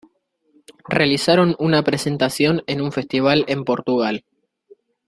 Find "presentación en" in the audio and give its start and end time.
1.83-2.81